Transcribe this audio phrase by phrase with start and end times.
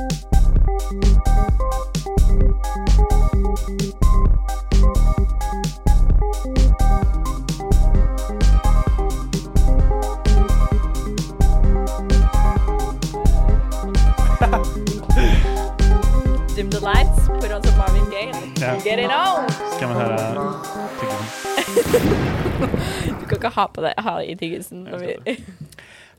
[16.56, 18.74] Dim the lights, put on some Marvin Gaye, Ja.
[18.84, 19.48] get it on!
[19.76, 20.34] Skal man høre tyggisen?
[23.20, 24.86] Du kan ikke ha på det ha i tyggisen.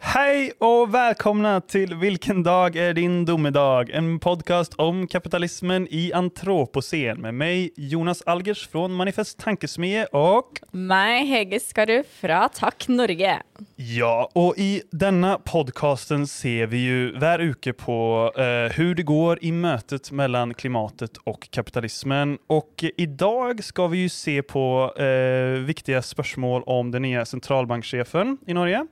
[0.02, 3.90] Når og velkomne til 'Hvilken Vilken dag er din domedag?
[3.94, 11.28] En podcast om kapitalismen i antroposen med meg, Jonas Algers fra Manifest Tankesmie og Meg,
[11.28, 13.42] Hege Skarru fra Takk Norge.
[13.78, 17.98] Ja, og i denne podcasten ser vi jo hver uke på
[18.34, 22.38] hvordan hur det går i møtet mellom klimatet og kapitalismen.
[22.50, 28.40] Og i dag skal vi jo se på uh, viktige spørsmål om den nye sentralbanksjefen
[28.48, 28.86] i Norge.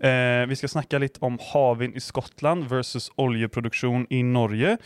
[0.00, 4.76] Eh, vi skal snakke litt om havvind i Skottland versus oljeproduksjon i Norge.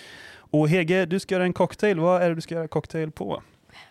[0.55, 2.01] Og Hege, du skal gjøre en cocktail.
[2.03, 3.41] Hva er det du skal gjøre cocktail på?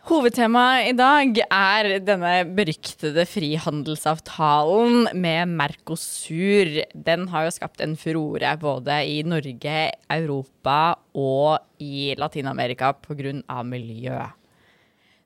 [0.08, 6.72] Hovedtemaet i dag er denne beryktede frihandelsavtalen med Mercosur.
[6.92, 9.78] Den har jo skapt en furore både i Norge,
[10.12, 10.80] Europa
[11.16, 13.64] og i Latin-Amerika pga.
[13.64, 14.20] miljø.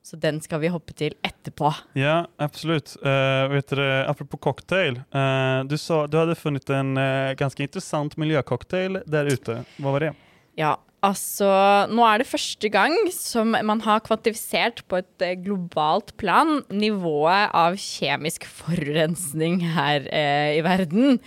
[0.07, 1.73] Så den skal vi hoppe til etterpå.
[1.99, 2.93] Ja, absolutt.
[3.03, 5.01] Uh, vet dere, apropos cocktail.
[5.11, 9.59] Uh, du sa du hadde funnet en uh, ganske interessant miljøcocktail der ute.
[9.75, 10.13] Hva var det?
[10.57, 11.49] Ja, altså
[11.91, 17.51] Nå er det første gang som man har kvantifisert på et eh, globalt plan nivået
[17.51, 21.19] av kjemisk forurensning her eh, i verden.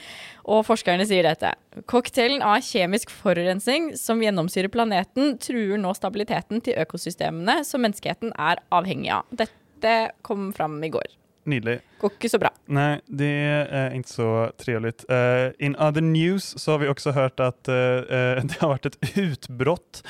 [0.50, 1.52] Og forskerne sier dette.
[1.90, 8.62] Cocktailen av kjemisk forurensning som gjennomsyrer planeten, truer nå stabiliteten til økosystemene som menneskeheten er
[8.74, 9.30] avhengig av.
[9.30, 11.19] Dette kom fram i går.
[11.48, 11.78] Nydelig.
[12.00, 12.50] Går ikke så bra.
[12.69, 14.28] Nei, det er ikke så
[14.60, 14.92] trivelig.
[15.08, 18.98] Uh, in other news så har vi også hørt at eh, det har vært et
[19.22, 20.02] utbrott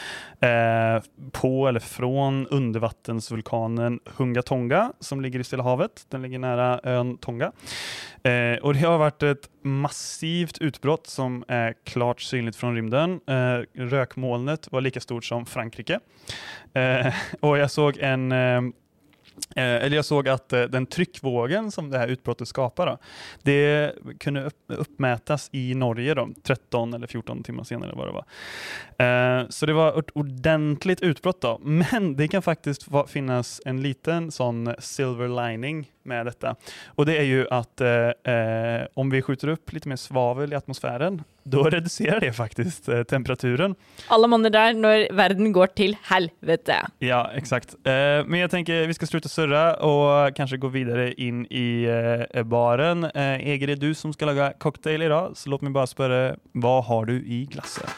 [0.43, 0.99] uh,
[1.37, 2.11] på eller fra
[2.51, 6.05] undervattensvulkanen Hunga Tonga som ligger i Stillehavet.
[6.11, 7.53] Den ligger nära ön Tonga.
[8.63, 13.21] Och det har vært et massivt utbrott som er klart synlig fra rymden.
[13.31, 16.01] Uh, røkmålet var lika stort som Frankrike.
[17.41, 18.33] Och jag såg en
[19.57, 22.99] eller jag såg att eh, den tryckvågen som det här utbrottet skapar,
[23.43, 25.01] det kunde upp,
[25.53, 28.25] i Norge då, 13 eller 14 timmar senare Var det var.
[29.41, 31.45] Eh, så det var ett ordentligt utbrott.
[31.61, 36.55] Men det kan faktiskt finnes en liten sån silver lining med detta.
[36.87, 37.89] Och det är ju att eh,
[38.35, 43.03] eh, om vi skjuter upp lite mer svavel i atmosfären, då reducerar det faktiskt eh,
[43.03, 43.75] temperaturen.
[44.09, 46.77] Alle monner der når verden går til helvete.
[46.99, 47.75] Ja, exakt.
[47.75, 51.85] Eh, men jag tänker vi ska sluta surra och kanske gå vidare in i
[52.35, 53.05] eh, baren.
[53.05, 56.37] Eh, Eger, det är du som ska laga cocktail idag, så låt mig bara spørre,
[56.53, 57.91] vad har du i glasset?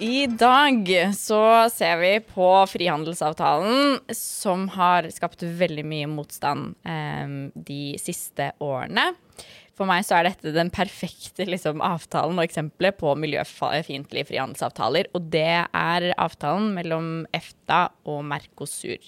[0.00, 7.82] I dag så ser vi på frihandelsavtalen som har skapt veldig mye motstand eh, de
[8.00, 9.10] siste årene.
[9.76, 15.10] For meg så er dette den perfekte liksom, avtalen og eksempelet på miljøfiendtlige frihandelsavtaler.
[15.12, 19.04] Og det er avtalen mellom EFTA og Mercosur.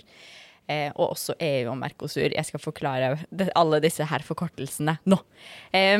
[0.68, 2.28] Eh, og også EU og Mercosur.
[2.28, 3.14] Jeg skal forklare
[3.56, 5.22] alle disse her forkortelsene nå.
[5.72, 5.98] Eh,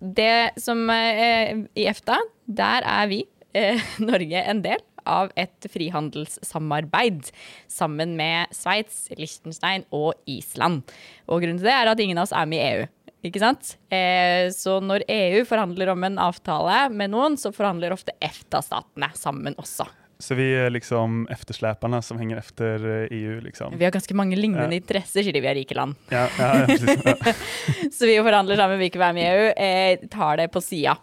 [0.00, 3.24] det som eh, I EFTA, der er vi,
[3.54, 3.80] eh,
[4.10, 7.30] Norge, en del av et frihandelssamarbeid
[7.70, 10.82] sammen med Sveits, Liechtenstein og Island.
[11.28, 12.88] Og grunnen til det er at ingen av oss er med i EU.
[13.28, 13.74] Ikke sant?
[13.92, 19.56] Eh, så når EU forhandler om en avtale med noen, så forhandler ofte EFTA-statene sammen
[19.60, 19.84] også.
[20.20, 23.76] Så vi er liksom eftersläparna som henger efter eh, EU liksom.
[23.80, 24.80] Vi har ganske mange lignende Ja.
[24.82, 25.96] interesser, sier de vi er rike land.
[26.12, 26.96] Ja, ja, ja.
[27.16, 27.32] Ja.
[27.96, 30.96] Så vi forhandler sammen, vi ikke være med i EU, eh, tar det på sida.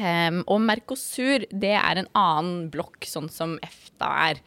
[0.00, 4.40] Em, og Mercosur, det er en annen blokk, sånn som EFTA er.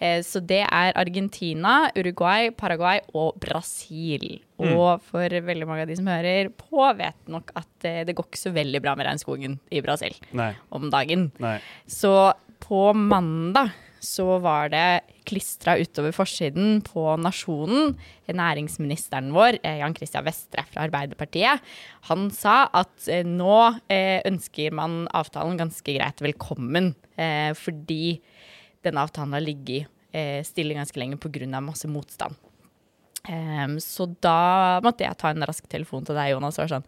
[0.00, 4.40] Eh, så det er Argentina, Uruguay, Paraguay og Brasil.
[4.60, 8.28] Og for veldig mange av de som hører på, vet nok at eh, det går
[8.28, 10.52] ikke så veldig bra med regnskogen i Brasil Nei.
[10.72, 11.30] om dagen.
[11.40, 11.58] Nei.
[11.88, 12.14] Så
[12.60, 17.94] på mandag så var det klistra utover forsiden på Nasjonen.
[18.30, 21.60] Næringsministeren vår, eh, Jan Christian Vestre fra Arbeiderpartiet,
[22.08, 26.94] han sa at eh, nå eh, ønsker man avtalen ganske greit velkommen.
[27.20, 28.14] Fordi
[28.80, 29.90] denne avtalen har ligget
[30.48, 31.60] stille ganske lenge pga.
[31.60, 32.32] masse motstand.
[33.84, 36.86] Så da måtte jeg ta en rask telefon til deg, Jonas, og sånn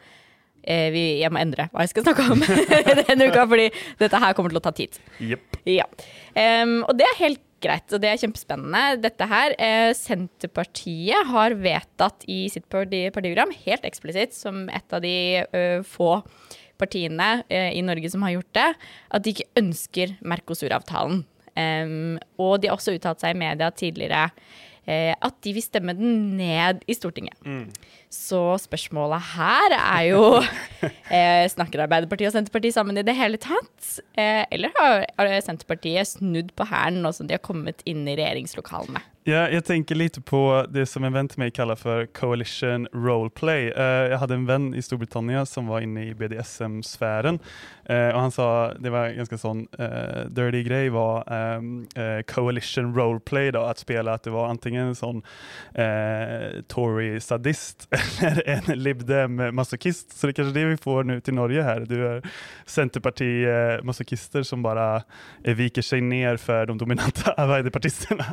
[0.62, 2.42] vi, Jeg må endre hva jeg skal snakke om
[3.08, 5.00] denne uka, fordi dette her kommer til å ta tid.
[5.18, 5.58] Yep.
[5.70, 5.88] Ja.
[6.36, 7.88] Um, og det er helt greit.
[7.92, 9.02] Og det er kjempespennende.
[9.02, 15.02] Dette her, eh, Senterpartiet har vedtatt i sitt parti partiprogram, helt eksplisitt, som et av
[15.04, 15.16] de
[15.54, 16.22] uh, få
[16.80, 18.68] partiene uh, i Norge som har gjort det,
[19.14, 21.24] at de ikke ønsker Mercosur-avtalen.
[21.52, 24.30] Um, og de har også uttalt seg i media tidligere
[24.86, 27.36] at de vil stemme den ned i Stortinget.
[27.46, 27.68] Mm.
[28.12, 30.24] Så spørsmålet her er jo
[31.16, 33.86] eh, Snakker Arbeiderpartiet og Senterpartiet sammen i det hele tatt?
[34.18, 39.00] Eh, eller har Senterpartiet snudd på hæren nå som de har kommet inn i regjeringslokalene?
[39.22, 43.68] Ja, jeg tenker litt på det som en venn til meg kaller for coalition roleplay.
[43.70, 47.38] Uh, jeg hadde en venn i Storbritannia som var inne i BDSM-sfæren.
[47.86, 48.46] Uh, og han sa
[48.82, 51.84] det var ganske sånn uh, dirty grei var um,
[52.26, 53.52] coalition roleplay.
[53.54, 55.22] da, At spille at det var enten en sånn
[56.74, 57.86] Tory-sadist
[58.26, 60.18] eller en libdem-masochist.
[60.18, 61.86] Så det er kanskje det vi får nå til Norge her.
[61.86, 62.26] Du er
[62.66, 65.06] Senterparti-masochister som bare
[65.46, 68.26] viker seg ned for de dominante arbeiderpartistene.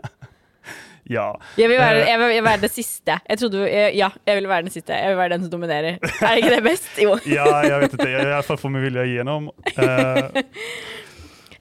[1.10, 1.32] Ja.
[1.58, 2.12] Jeg vil, være, eh.
[2.12, 3.20] jeg vil, være, det siste.
[3.30, 3.66] Jeg trodde,
[3.96, 4.94] ja, jeg vil være den siste.
[4.94, 6.00] Jeg vil være den som dominerer.
[6.22, 6.90] Er ikke det best?
[7.02, 7.18] Jo.
[7.38, 8.10] ja, jeg vet ikke.
[8.10, 9.54] Jeg vil iallfall få min vilje igjennom.
[9.78, 10.26] Uh,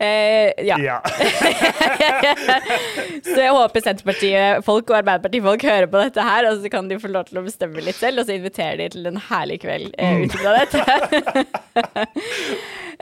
[0.00, 0.78] Eh, ja.
[0.78, 1.02] ja.
[3.24, 7.08] så jeg håper Senterpartiet-folk og Arbeiderparti-folk hører på dette her, og så kan de få
[7.10, 10.22] lov til å bestemme litt selv, og så inviterer de til en herlig kveld eh,
[10.22, 10.78] ut fra dette.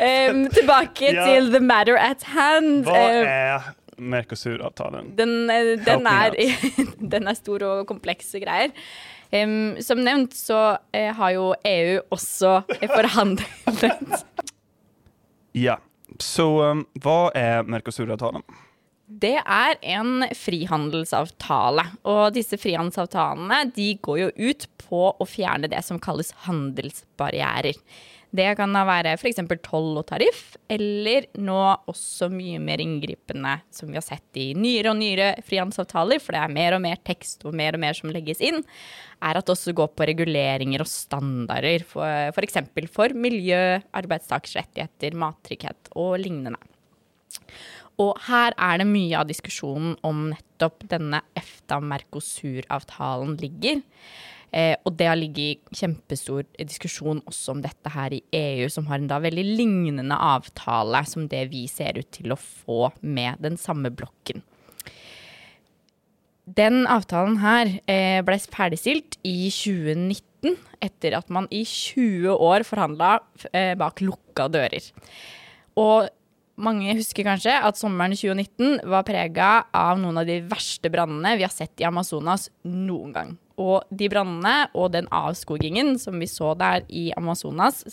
[0.01, 1.29] um, tilbake ja.
[1.29, 2.89] til the matter at hand.
[2.89, 3.61] Hva er
[3.97, 5.13] Mercosur-avtalen?
[5.17, 6.07] Den, eh, den,
[7.15, 8.75] den, er, stor og komplekse greier.
[9.33, 12.61] Um, som nevnt så uh, har jo EU også
[12.93, 14.23] forhandlet.
[15.67, 15.81] ja.
[16.23, 18.45] Så um, hva er Mercosur-avtalen?
[19.07, 21.85] Det er en frihandelsavtale.
[22.11, 27.79] Og disse frihandelsavtalene de går jo ut på å fjerne det som kalles handelsbarrierer.
[28.35, 29.39] Det kan da være f.eks.
[29.65, 31.59] toll og tariff, eller nå
[31.89, 36.43] også mye mer inngripende, som vi har sett i nyere og nyere frihandelsavtaler, for det
[36.43, 38.61] er mer og mer tekst og mer og mer som legges inn,
[39.23, 42.61] er at det også går på reguleringer og standarder, f.eks.
[42.67, 46.61] For, for miljø, arbeidstakersrettigheter, mattrygghet og lignende.
[48.03, 53.81] Og her er det mye av diskusjonen om nettopp denne EFTA-Mercosur-avtalen ligger.
[54.55, 58.87] Eh, og det har ligget i kjempestor diskusjon også om dette her i EU, som
[58.91, 63.43] har en da veldig lignende avtale som det vi ser ut til å få med
[63.45, 64.45] den samme blokken.
[66.47, 70.55] Den avtalen her eh, ble ferdigstilt i 2019,
[70.85, 73.17] etter at man i 20 år forhandla
[73.51, 74.85] eh, bak lukka dører.
[75.77, 76.07] Og
[76.57, 81.45] mange husker kanskje at sommeren 2019 var prega av noen av de verste brannene vi
[81.45, 83.35] har sett i Amazonas noen gang.
[83.57, 87.85] Og de brannene og den avskogingen som vi så der i Amazonas,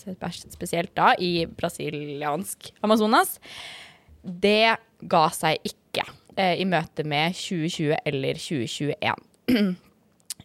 [0.52, 3.38] spesielt da i brasiliansk Amazonas,
[4.24, 4.76] det
[5.08, 6.04] ga seg ikke
[6.36, 9.24] eh, i møte med 2020 eller 2021.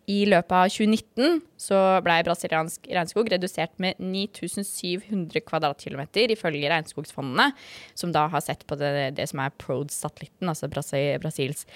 [0.10, 7.52] I løpet av 2019 så ble brasiliansk regnskog redusert med 9700 kvadratkilometer, ifølge regnskogsfondene,
[7.94, 11.68] som da har sett på det, det som er PRODE-satellitten, altså Brasil, Brasils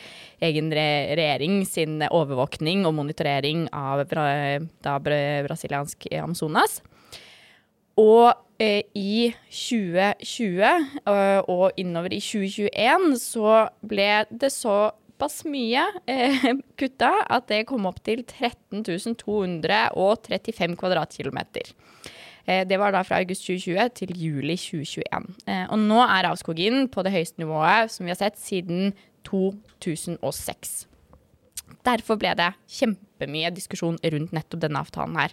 [0.42, 0.88] egen re
[1.20, 6.82] regjering sin overvåkning og monitorering av da brasiliansk Amazonas.
[8.02, 10.66] Og eh, i 2020
[11.06, 14.78] og, og innover i 2021 så ble det så
[15.24, 16.44] såpass mye eh,
[16.80, 21.74] kutta at det kom opp til 13 235 kvadratkilometer.
[22.46, 25.36] Eh, det var da fra august 2020 til juli 2021.
[25.48, 30.88] Eh, og nå er avskogingen på det høyeste nivået som vi har sett siden 2006.
[31.84, 35.32] Derfor ble det kjempemye diskusjon rundt nettopp denne avtalen her.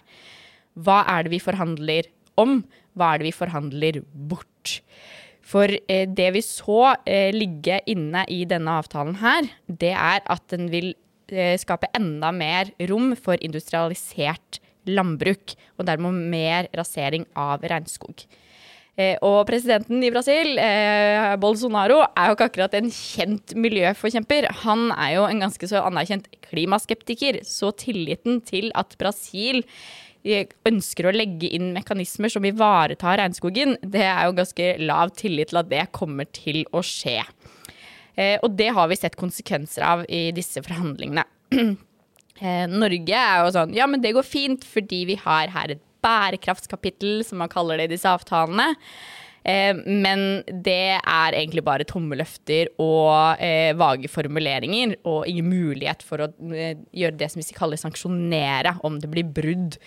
[0.75, 2.07] Hva er det vi forhandler
[2.39, 2.63] om?
[2.95, 4.79] Hva er det vi forhandler bort?
[5.41, 10.45] For eh, det vi så eh, ligge inne i denne avtalen her, det er at
[10.53, 10.93] den vil
[11.31, 18.23] eh, skape enda mer rom for industrialisert landbruk, og dermed mer rasering av regnskog.
[18.99, 24.49] Eh, og presidenten i Brasil, eh, Bolsonaro, er jo ikke akkurat en kjent miljøforkjemper.
[24.65, 29.63] Han er jo en ganske så anerkjent klimaskeptiker, så tilliten til at Brasil
[30.23, 35.61] ønsker å legge inn mekanismer som ivaretar regnskogen, det er jo ganske lav tillit til
[35.61, 37.21] at det kommer til å skje.
[38.15, 41.25] Eh, og det har vi sett konsekvenser av i disse forhandlingene.
[42.41, 45.81] Eh, Norge er jo sånn Ja, men det går fint fordi vi har her et
[46.01, 48.71] bærekraftskapittel, som man kaller det i disse avtalene.
[49.43, 56.05] Eh, men det er egentlig bare tomme løfter og eh, vage formuleringer, og ingen mulighet
[56.05, 59.79] for å eh, gjøre det som vi kaller sanksjonere om det blir brudd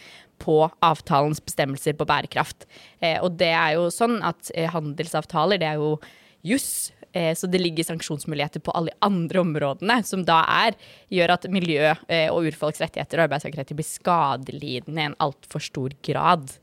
[0.45, 2.69] på avtalens bestemmelser på bærekraft.
[3.01, 5.97] Eh, og det er jo sånn at eh, handelsavtaler, det er jo
[6.45, 10.75] juss Eh, så det ligger sanksjonsmuligheter på alle andre områdene, som da er,
[11.15, 11.93] gjør at miljø
[12.33, 16.57] og urfolks rettigheter og arbeidstakerrettigheter blir skadelidende i en altfor stor grad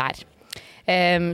[0.00, 0.22] der.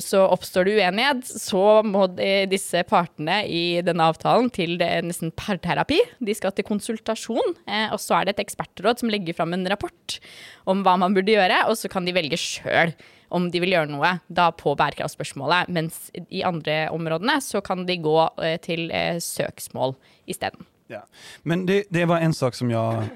[0.02, 2.06] Så oppstår det uenighet, så må
[2.50, 5.98] disse partene i denne avtalen til nesten parterapi.
[6.18, 9.66] De skal til konsultasjon, eh, og så er det et ekspertråd som legger fram en
[9.70, 10.18] rapport
[10.66, 12.94] om hva man burde gjøre, og så kan de velge sjøl
[13.34, 15.70] om de vil gjøre noe da på bærekraftspørsmålet.
[15.74, 19.96] Mens i andre områdene så kan de gå eh, til eh, søksmål
[20.30, 20.66] isteden.
[20.92, 21.02] Ja.
[21.42, 23.08] Men det, det var en sak som jeg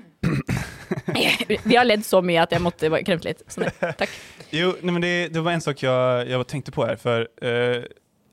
[1.64, 3.44] Vi har ledd så mye at jeg måtte kremte litt.
[3.50, 4.12] Sånn, takk.
[4.50, 6.96] Jo, nej, men det, det, var en sak jeg, jeg tenkte på her.
[6.98, 7.84] For uh,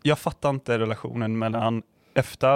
[0.08, 1.84] jeg fatter ikke relasjonen mellom
[2.18, 2.56] EFTA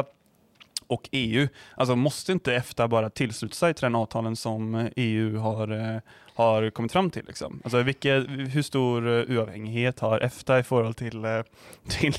[0.91, 1.45] og EU.
[1.77, 6.67] Altså, Måste ikke EFTA bare tilslutte seg til den avtalen som EU har, uh, har
[6.73, 7.27] kommet fram til?
[7.29, 7.61] Liksom?
[7.61, 11.45] Altså, hvor stor uavhengighet har EFTA i forhold til, uh,
[11.93, 12.17] til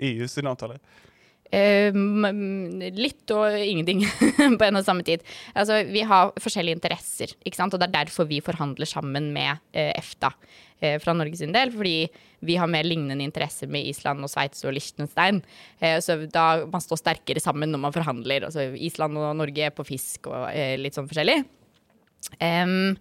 [0.00, 0.80] EUs avtale?
[0.80, 1.09] Uh,
[1.50, 4.04] litt og ingenting
[4.58, 5.24] på en og samme tid.
[5.54, 10.30] Altså, vi har forskjellige interesser, og det er derfor vi forhandler sammen med uh, EFTA
[10.30, 11.72] uh, fra Norges del.
[11.74, 11.96] Fordi
[12.46, 15.42] vi har mer lignende interesser med Island og Sveits og Liechtenstein.
[16.00, 18.46] så da man står sterkere sammen når man forhandler.
[18.46, 20.48] Altså Island og Norge på fisk og
[20.80, 21.42] litt sånn forskjellig.
[22.40, 22.96] Um,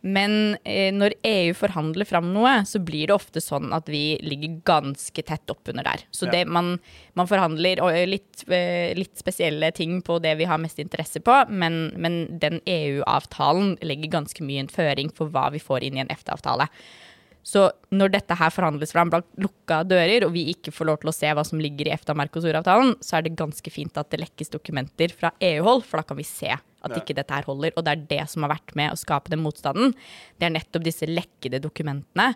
[0.00, 4.56] men eh, når EU forhandler fram noe, så blir det ofte sånn at vi ligger
[4.68, 6.06] ganske tett oppunder der.
[6.14, 6.38] Så ja.
[6.38, 6.78] det, man,
[7.18, 11.36] man, forhandler eh, litt, eh, litt, spesielle ting på det vi har mest interesse på,
[11.52, 16.04] men, men den EU-avtalen legger ganske mye en føring for hva vi får inn i
[16.06, 16.70] en EFTA-avtale.
[17.44, 21.12] Så når dette her forhandles fram blant lukka dører, og vi ikke får lov til
[21.12, 24.52] å se hva som ligger i EFTA-Mercosur-avtalen, så er det ganske fint at det lekkes
[24.52, 26.56] dokumenter fra EU-hold, for da kan vi se
[26.86, 27.74] at ikke dette her holder.
[27.76, 29.94] Og det er det som har vært med å skape den motstanden.
[30.40, 32.32] Det er nettopp disse lekkede dokumentene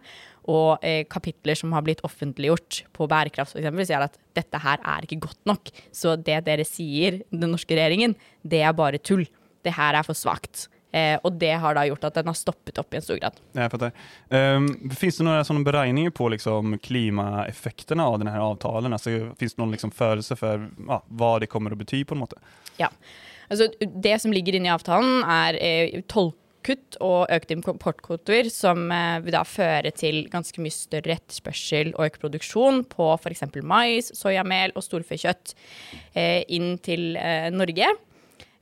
[0.50, 5.06] og eh, kapitler som har blitt offentliggjort på bærekraft f.eks., sier at dette her er
[5.06, 5.72] ikke godt nok.
[5.94, 9.24] Så det dere sier, den norske regjeringen, det er bare tull.
[9.64, 10.66] Det her er for svakt.
[10.94, 13.38] Eh, og det har da gjort at den har stoppet opp i en stor grad.
[13.56, 13.94] Jeg fatter.
[14.30, 18.94] Um, finns det noen sånne beregninger på liksom, klimaeffektene av denne avtalen?
[18.94, 22.04] Altså, finns det noen liksom, følelse for ah, hva det kommer å bety?
[22.06, 22.38] på en måte?
[22.78, 22.92] Ja.
[23.50, 29.18] Altså, det som ligger inne i avtalen, er eh, tollkutt og økte importkvoter, som eh,
[29.24, 33.46] vil da føre til ganske mye større etterspørsel og økt produksjon på f.eks.
[33.62, 35.54] mais, soyamel og storfekjøtt
[36.14, 37.14] eh, inn til
[37.54, 37.92] Norge.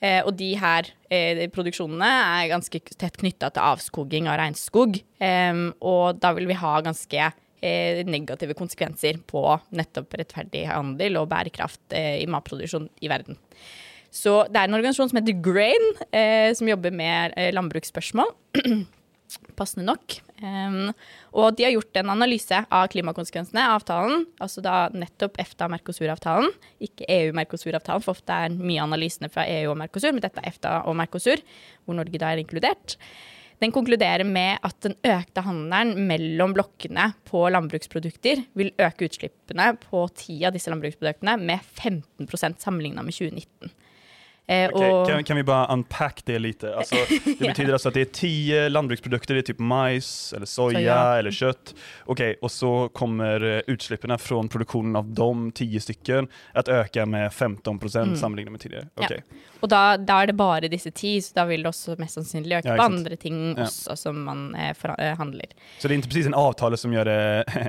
[0.03, 2.09] Eh, og de her eh, produksjonene
[2.41, 4.99] er ganske tett knytta til avskoging av regnskog.
[5.23, 7.31] Eh, og da vil vi ha ganske
[7.62, 9.39] negative konsekvenser på
[9.79, 13.37] nettopp rettferdig handel og bærekraft i matproduksjon i verden.
[14.12, 18.35] Så det er en organisasjon som heter Grain, eh, som jobber med landbruksspørsmål.
[19.57, 20.16] passende nok.
[20.42, 20.92] Um,
[21.38, 26.50] og de har gjort en analyse av klimakonsekvensene av avtalen, altså da nettopp EFTA-Mercosur-avtalen,
[26.83, 30.81] ikke EU-Mercosur-avtalen, for ofte er mye analysene fra EU og Mercosur, men dette er EFTA
[30.90, 31.45] og Mercosur,
[31.85, 32.97] hvor Norge da er inkludert.
[33.62, 40.02] Den konkluderer med at den økte handelen mellom blokkene på landbruksprodukter vil øke utslippene på
[40.19, 43.71] ti av disse landbruksproduktene med 15% sammenligna med 2019.
[44.52, 46.64] Eh, okay, kan, kan, vi bare unpack det litt?
[46.64, 47.78] Altså, det betyder ja.
[47.78, 48.35] altså at det er ti
[48.73, 50.99] landbruksprodukter, det er typ majs eller soja, soya.
[51.21, 51.75] eller kjøtt.
[52.12, 55.30] Okay, og så kommer utslippene fra produksjonen av de
[55.62, 56.28] ti stykken
[56.59, 58.21] at øke med 15 procent mm.
[58.21, 58.90] sammenlignet med tidligere.
[58.97, 59.23] Okay.
[59.23, 59.49] Ja.
[59.62, 62.59] Og da, da, er det bare disse ti, så da vil det også mest sannsynlig
[62.59, 64.73] øke ja, på andre ting også som man eh.
[64.73, 65.14] Eh,
[65.78, 67.61] så det er ikke precis en avtale som gjør eh,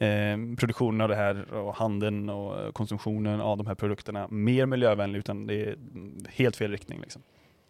[0.60, 5.44] produksjonen av det her, og handelen og konsumsjonen av de her produktene mer miljøvennlig, utan
[5.48, 5.78] det er
[6.38, 7.00] helt fel riktning.
[7.02, 7.22] Liksom.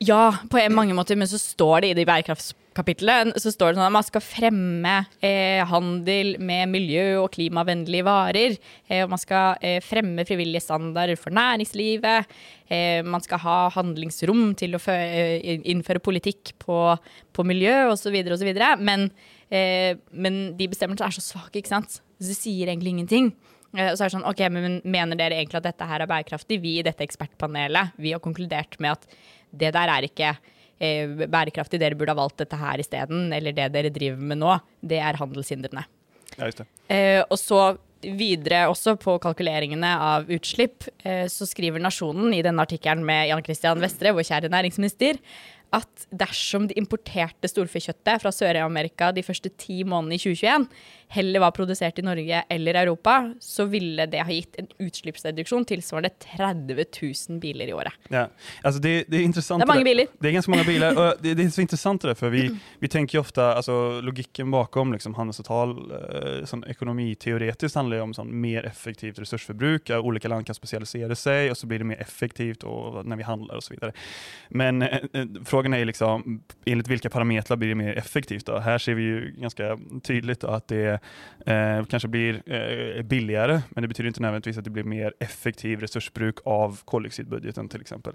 [0.04, 3.86] Ja, på mange måter, men så står det i de bærekraftskapitlene så står det sånn
[3.86, 8.58] at man skal fremme eh, handel med miljø- og klimavennlige varer.
[8.90, 12.28] Eh, og man skal eh, fremme frivillige standarder for næringslivet.
[12.68, 16.80] Eh, man skal ha handlingsrom til å eh, innføre politikk på,
[17.32, 18.20] på miljø osv.
[18.36, 18.52] osv.
[18.84, 19.08] Men,
[19.48, 22.02] eh, men de bestemmelsene er så svake, ikke sant.
[22.20, 23.32] Så det sier egentlig ingenting.
[23.76, 26.60] Eh, så er det sånn, ok, men Mener dere egentlig at dette her er bærekraftig?
[26.64, 29.18] Vi i dette ekspertpanelet vi har konkludert med at
[29.56, 33.28] det der er ikke eh, bærekraftig, dere burde ha valgt dette her isteden.
[33.36, 35.86] Eller det dere driver med nå, det er handelshindrene.
[36.36, 36.70] Ja, just det.
[36.92, 42.62] Eh, og så videre også på kalkuleringene av utslipp, eh, så skriver Nasjonen i denne
[42.62, 45.18] artikkelen med Jan Christian Vestre, vår kjære næringsminister,
[45.74, 50.68] at dersom de importerte storfekjøttet fra Sør-Amerika de første ti månedene i 2021
[51.08, 56.10] heller var produsert i Norge eller Europa, så ville det ha gitt en utslippsreduksjon tilsvarende
[56.36, 56.84] 30
[57.28, 57.92] 000 biler i året.
[58.08, 58.26] Ja.
[58.62, 59.62] altså det, det er intressant.
[59.62, 60.10] Det er mange biler.
[60.18, 60.98] Det er ganske mange biler.
[60.98, 64.00] og det, det er så interessant, det for för vi, vi tenker ju ofta, alltså
[64.00, 65.76] logiken bakom liksom handelsavtal,
[66.44, 69.86] sånn økonomiteoretisk, handler om sånn, mer effektivt ressursforbruk.
[69.86, 73.26] Ulike olika land kan spesialisere seg, og så blir det mer effektivt og, når vi
[73.28, 73.66] handler osv.
[73.66, 73.92] så vidare.
[74.50, 78.46] Men spørsmålet er frågan är liksom, enligt parametere parametrar blir det mer effektivt?
[78.46, 78.58] Då?
[78.58, 80.95] Her ser vi jo ganske tydelig at att det
[81.46, 85.80] eh, kanske blir eh, billigare, men det betyder inte nödvändigtvis att det blir mer effektiv
[85.80, 88.12] resursbruk av koldioxidbudgeten till exempel.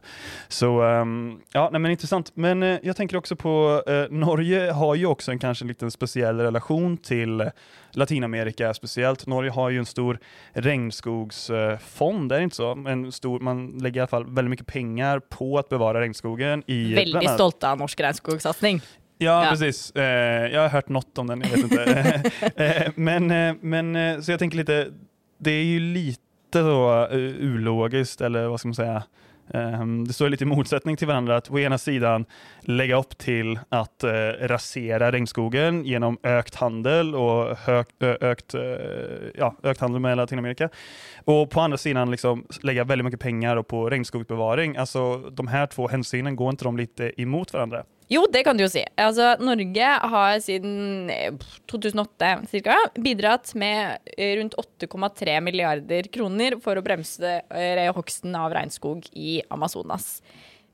[0.48, 2.32] Så um, ja, nej, men intressant.
[2.36, 5.92] Men eh, jag tänker också på, eh, Norge har ju också en kanske en liten
[5.92, 7.50] speciell relation till
[7.92, 9.28] Latinamerika speciellt.
[9.28, 10.20] Norge har ju en stor
[10.54, 12.72] regnskogsfond, är det inte så?
[12.72, 16.96] En stor, man lägger i alla fall väldigt mycket pengar på att bevara regnskogen i
[17.34, 18.82] stolte av norsk regnskogsatsing.
[19.22, 19.50] Ja, Ja.
[19.50, 19.92] precis.
[19.92, 22.22] Eh, jag har hört något om den, jag vet inte.
[22.56, 24.88] eh, men, eh, men eh, så jag tänker lite,
[25.38, 29.04] det är ju lite då uh, ulogiskt, eller vad ska man säga,
[29.54, 32.25] Ehm, det står lite i motsättning till varandra att å ena sidan
[32.62, 34.12] lägga upp till att eh,
[34.42, 38.62] rasera regnskogen genom ökt handel och hög, ökt, eh,
[39.36, 40.70] ja, ökt handel med Latinamerika.
[41.25, 44.78] Och på andra sidan liksom lägga väldigt mycket pengar på regnskogsbevaring.
[44.78, 47.84] Alltså de här två hänsynen, går inte de lite emot varandra?
[48.12, 48.82] Jo, det kan du jo si.
[49.00, 51.32] Altså, Norge har siden eh,
[51.72, 52.32] 2008
[52.65, 52.77] ca.
[53.00, 59.39] bidratt med eh, rundt 8,3 milliarder kroner for å bremse eh, hogsten av regnskog i
[59.48, 60.18] Amazonas.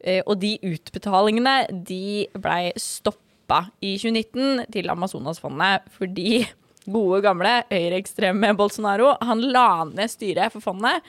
[0.01, 6.41] Eh, og de utbetalingene de blei stoppa i 2019 til Amazonasfondet fordi
[6.88, 11.06] gode, gamle høyreekstreme Bolsonaro han la ned styret for fondet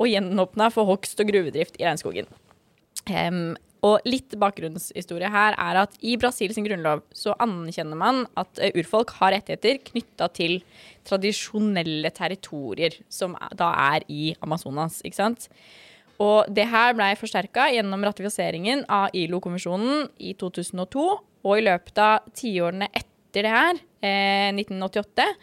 [0.00, 2.28] og gjenåpna for hogst og gruvedrift i regnskogen.
[3.10, 3.56] Em,
[3.86, 9.14] og litt bakgrunnshistorie her er at i Brasils grunnlov så anerkjenner man at eh, urfolk
[9.20, 10.58] har rettigheter knytta til
[11.08, 15.48] tradisjonelle territorier, som da er i Amazonas, ikke sant.
[16.20, 21.06] Og det her blei forsterka gjennom ratifiseringen av ILO-konvensjonen i 2002,
[21.40, 25.34] og i løpet av tiårene etter det her, eh, 1988, eh,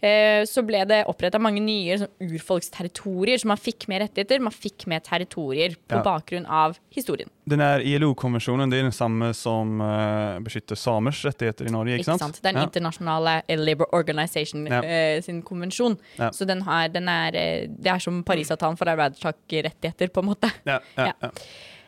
[0.00, 4.86] så ble det oppretta mange nye sånn, urfolksterritorier, så man fikk mer rettigheter, man fikk
[4.86, 6.02] mer territorier på Ja.
[6.04, 7.28] bakgrunn av historien.
[7.48, 12.20] Den ILO-konvensjonen det er den samme som uh, beskytter samers rettigheter i Norge, ikke sant?
[12.22, 12.42] Ikke sant?
[12.42, 12.66] den Ja.
[12.68, 14.82] internasjonale eh, Labour Organization Ja.
[14.82, 15.98] uh, sin konvensjon.
[16.32, 20.52] Så den har, den er, eh, det er som Parisavtalen for arbeidstakerrettigheter, på en måte.
[20.64, 21.30] Ja, ja, Ja.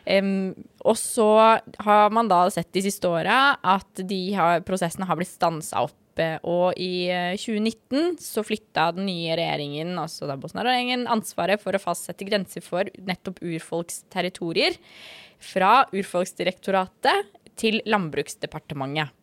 [0.03, 5.15] Um, og så har man da sett de siste åra at de har, prosessene har
[5.15, 5.93] blitt stansa opp.
[6.19, 11.77] Eh, Og i eh, 2019 så flytta den nye regjeringen, altså da Bosnia-regjeringen, ansvaret for
[11.77, 14.75] å fastsette grenser for nettopp urfolks territorier
[15.41, 19.15] fra Urfolksdirektoratet til Landbruksdepartementet.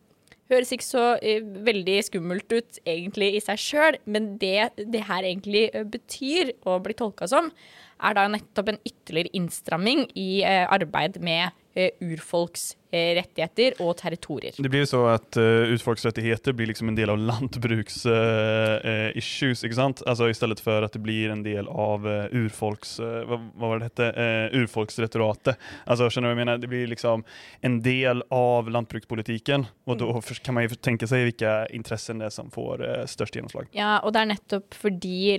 [0.49, 5.27] Høres ikke så uh, veldig skummelt ut egentlig i seg sjøl, men det det her
[5.27, 7.51] egentlig eh, betyr, og blir tolka som,
[7.99, 13.93] er da nettopp en ytterligere innstramming i uh, arbeid med eh, urfolks eh, rettigheter og
[13.99, 14.55] territorier.
[14.57, 18.05] Det blir jo så at uh, urfolksrettigheter blir liksom en del av landbruksissues.
[18.09, 20.01] Uh, eh, issues, ikke sant?
[20.09, 23.69] Altså I stedet for at det blir en del av uh, urfolks, Uh, hva, vad
[23.71, 25.59] var det hette, uh, urfolksretoratet.
[25.85, 26.61] Altså, skjønner du hva jeg mener?
[26.61, 27.23] Det blir liksom
[27.65, 32.27] en del av lantbrukspolitiken Og da för- kan man jo tenke seg hvilke interesser det
[32.27, 33.69] er som får størst gjennomslag.
[33.75, 35.37] Ja, og det er nettopp fordi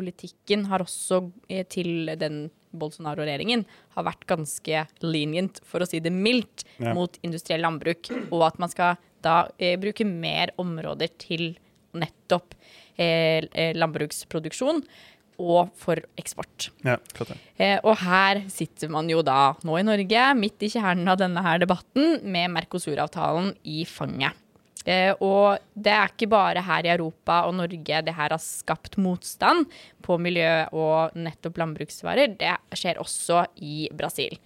[0.00, 3.64] landbrukspolitikken har også eh, til den Bolsonaro-regjeringen
[3.96, 6.94] har vært ganske lenient, for å si det mildt, Ja.
[6.94, 11.56] mot industriell landbruk, og at man skal da eh, bruke mer områder til
[11.92, 12.54] nettopp
[12.96, 14.84] eh, eh, landbruksproduksjon
[15.40, 16.70] og for eksport.
[16.84, 16.96] Ja.
[17.58, 21.42] Eh, og her sitter man jo da nå i Norge, midt i kjernen av denne
[21.42, 24.32] her debatten, med Mercosur-avtalen i fanget.
[24.88, 28.96] Eh, og det er ikke bare her i Europa og Norge det her har skapt
[29.00, 29.66] motstand
[30.04, 32.36] på miljø og nettopp landbruksvarer.
[32.40, 34.38] Det skjer også i Brasil.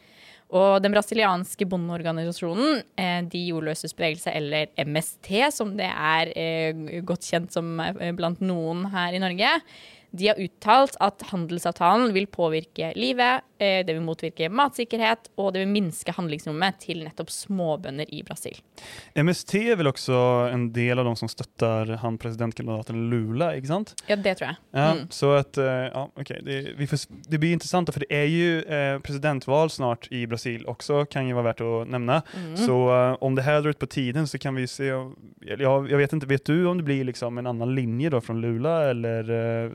[0.55, 7.27] Og den brasilianske bondeorganisasjonen, eh, De jordløses bevegelse, eller MST, som det er eh, godt
[7.27, 9.51] kjent som eh, blant noen her i Norge,
[10.15, 15.71] de har uttalt at handelsavtalen vil påvirke livet, det vil motvirke matsikkerhet, og det vil
[15.73, 18.59] minske handlingsrommet til nettopp småbønder i Brasil.
[19.17, 20.19] MST er vel også
[20.53, 23.95] en del av de som støtter han presidentkandidaten Lula, ikke sant?
[24.11, 24.57] Ja, det tror jeg.
[24.75, 25.07] Ja, Mm.
[25.11, 28.99] så att, eh, ja, okay, Det, får, det blir interessant, for det er jo eh,
[28.99, 32.23] presidentval snart i Brasil også, kan jo være verdt å nevne.
[32.35, 32.57] Mm.
[32.57, 35.05] Så uh, om det her drar ut på tiden så kan vi se, ja,
[35.41, 38.41] jag, jag vet ikke, vet du om det blir liksom en annen linje fra från
[38.41, 39.71] Lula eller eh,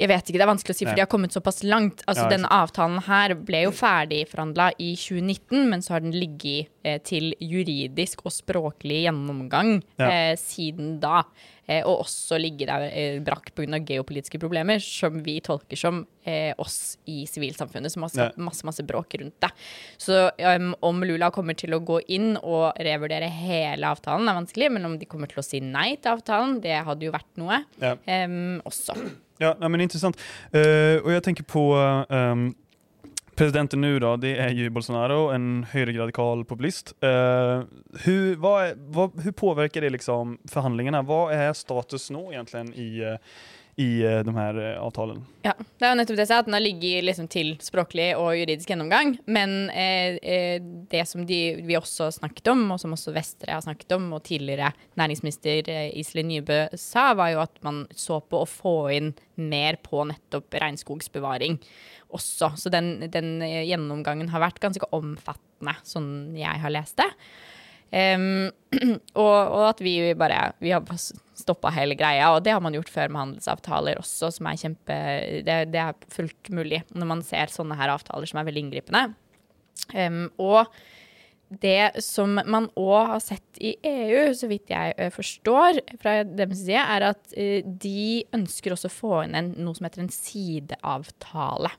[0.00, 2.00] Jeg vet ikke, det er vanskelig å si, for de har kommet såpass langt.
[2.08, 6.70] Altså, Ja, Denne avtalen her ble jo ferdigforhandla i 2019, men så har den ligget
[6.84, 10.08] eh, til juridisk og språklig gjennomgang Ja.
[10.08, 11.24] eh, siden da.
[11.68, 13.78] Eh, og også ligge der eh, brakk pga.
[13.84, 18.82] geopolitiske problemer, som vi tolker som eh, oss i sivilsamfunnet, som har skapt masse masse
[18.82, 19.50] bråk rundt det.
[20.00, 24.72] Så um, om Lula kommer til å gå inn og revurdere hele avtalen, er vanskelig,
[24.72, 27.64] men om de kommer til å si nei til avtalen, det hadde jo vært noe
[27.80, 27.94] Ja.
[28.06, 28.96] em, også.
[29.42, 30.20] Ja, men intressant.
[30.54, 31.74] Uh, och jag tänker på
[32.08, 32.54] um,
[33.34, 36.94] presidenten nu då, det är ju Bolsonaro, en högerradikal populist.
[37.04, 37.62] Uh,
[38.04, 39.22] hur, vad
[39.80, 41.02] det liksom förhandlingarna?
[41.02, 43.16] Vad är status nå egentligen i, eh,
[43.76, 45.20] i uh, de her uh, avtalen?
[45.40, 48.10] Ja, det er jo nettopp det jeg sa, at den har ligget liksom til språklig
[48.18, 49.14] og juridisk gjennomgang.
[49.24, 50.58] Men eh, eh,
[50.90, 54.24] det som de, vi også snakket om, og som også Vestre har snakket om, og
[54.28, 59.14] tidligere næringsminister eh, Iselin Nybø sa, var jo at man så på å få inn
[59.40, 61.56] mer på nettopp regnskogsbevaring
[62.12, 62.52] også.
[62.60, 67.08] Så den, den eh, gjennomgangen har vært ganske omfattende, sånn jeg har lest det.
[67.90, 68.50] Em,
[69.18, 70.84] og, og at vi bare Vi har
[71.40, 74.98] stoppa hele greia, og det har man gjort før med handelsavtaler også, som er kjempe
[75.46, 79.04] Det, det er fullt mulig når man ser sånne her avtaler som er veldig inngripende.
[79.96, 80.70] Um, og
[81.50, 86.78] det som man òg har sett i EU, så vidt jeg forstår fra deres side,
[86.78, 91.72] er at de ønsker også å få inn en, noe som heter en sideavtale.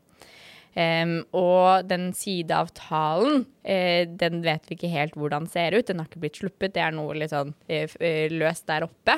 [0.80, 5.88] Em, og den sideavtalen, uh, den vet vi ikke helt hvordan ser ut.
[5.90, 6.76] Den har ikke blitt sluppet.
[6.78, 7.98] Det er noe litt sånn uh,
[8.32, 9.18] løst der oppe.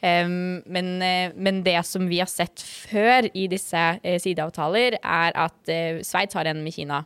[0.00, 3.82] Um, men, uh, men det som vi har sett før i disse
[4.24, 7.04] sideavtaler, er at uh, Sveits har en med Kina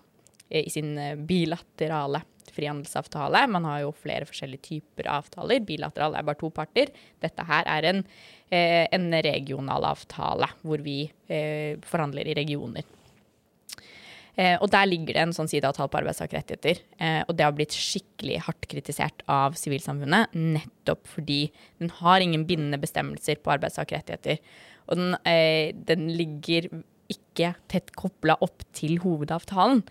[0.55, 0.93] i sin
[1.27, 2.21] bilaterale
[2.55, 3.41] frihandelsavtale.
[3.51, 5.65] Man har jo flere forskjellige typer avtaler.
[5.67, 6.93] Bilateral er bare to parter.
[7.25, 8.03] Dette her er en,
[8.55, 11.09] en regional avtale, hvor vi
[11.89, 12.87] forhandler i regioner.
[14.35, 16.81] Eh, og der ligger det en sånn sideavtale på arbeidstakerrettigheter.
[16.99, 21.47] Eh, og det har blitt skikkelig hardt kritisert av sivilsamfunnet, nettopp fordi
[21.83, 24.43] den har ingen bindende bestemmelser på arbeidstakerrettigheter.
[24.89, 26.69] Og den, eh, den ligger
[27.11, 29.83] ikke tett kobla opp til hovedavtalen.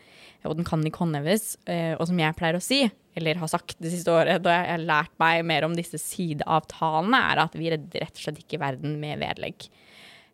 [0.50, 1.56] Og den kan ikke håndheves.
[1.70, 4.72] Eh, og som jeg pleier å si, eller har sagt det siste året, da jeg
[4.72, 8.62] har lært meg mer om disse sideavtalene, er at vi redder rett og slett ikke
[8.62, 9.70] verden med vedlegg.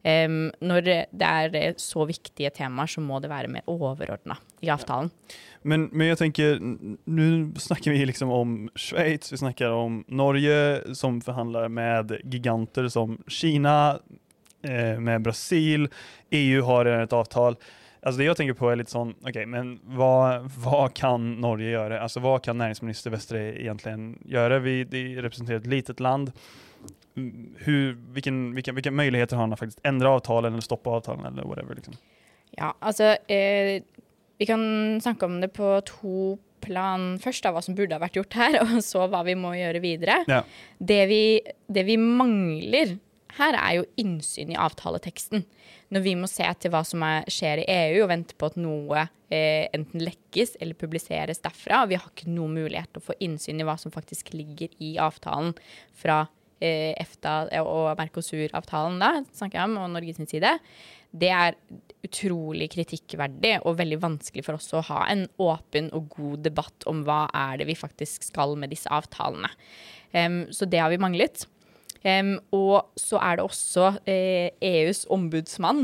[0.07, 5.11] Em, når det er så viktige temaer, så må det være mer overordna i avtalen.
[5.67, 10.95] Men, men jeg tenker, nå nu snackar vi liksom om Schweiz, vi snakker om Norge
[10.95, 13.99] som forhandler med giganter som Kina,
[14.63, 15.89] eh, med Brasil,
[16.31, 17.59] EU har et avtal.
[17.99, 21.99] Alltså det jeg tenker på er litt sånn, ok, men hva, hva kan Norge gjøre?
[21.99, 23.95] Altså Hva kan næringsminister Vestre egentlig
[24.31, 24.61] gjøre?
[24.63, 26.31] Vi de et ett litet land.
[27.57, 31.43] Hur, vilken, vilka, vilka möjligheter har han att faktiskt ändra avtalen eller stoppa avtalen eller
[31.43, 31.75] whatever?
[31.75, 31.93] Liksom?
[32.51, 33.83] Ja, altså eh,
[34.37, 37.17] Vi kan snakke om det på to plan.
[37.19, 39.83] Først da hva som burde ha vært gjort her, og så hva vi må gjøre
[39.83, 40.21] videre.
[40.31, 40.43] Ja.
[40.77, 41.23] Det, vi,
[41.67, 42.97] det vi mangler
[43.39, 45.45] her, er jo innsyn i avtaleteksten.
[45.93, 48.57] Når vi må se til hva som er, skjer i EU, og vente på at
[48.61, 51.83] noe eh, enten lekkes eller publiseres derfra.
[51.83, 54.73] Og vi har ikke noen mulighet til å få innsyn i hva som faktisk ligger
[54.83, 55.55] i avtalen
[55.97, 56.25] fra
[56.61, 60.57] EFTA og Mercosur-avtalen, snakker jeg om, og Norges side.
[61.09, 61.55] Det er
[62.05, 67.01] utrolig kritikkverdig og veldig vanskelig for oss å ha en åpen og god debatt om
[67.07, 69.49] hva er det vi faktisk skal med disse avtalene.
[70.13, 71.47] Um, så det har vi manglet.
[72.07, 75.81] Em, og så er det også eh, EUs ombudsmann,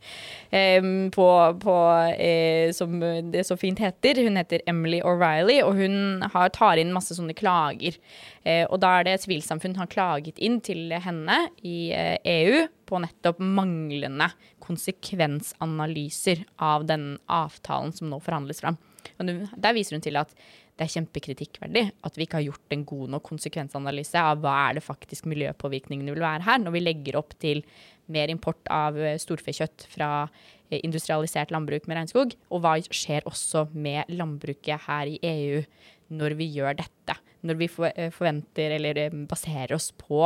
[0.60, 1.26] um, på,
[1.64, 1.76] på,
[2.14, 3.00] eh, som
[3.32, 4.22] det så fint heter.
[4.22, 7.98] Hun heter Emily O'Reilly, og hun har, tar inn masse sånne klager.
[8.44, 13.02] Eh, og da er det sivilsamfunn har klaget inn til henne i eh, EU på
[13.02, 14.30] nettopp manglende
[14.62, 18.78] konsekvensanalyser av den avtalen som nå forhandles fram.
[19.20, 20.32] Og der viser hun til at
[20.80, 24.78] det er kjempekritikkverdig at vi ikke har gjort en god nok konsekvensanalyse av hva er
[24.78, 27.60] det faktisk miljøpåvirkningene vil være her, når vi legger opp til
[28.10, 33.66] mer import av eh, storfekjøtt fra eh, industrialisert landbruk med regnskog, og hva skjer også
[33.76, 35.60] med landbruket her i EU
[36.16, 37.18] når vi gjør dette.
[37.44, 40.24] Når vi eh, forventer eller baserer oss på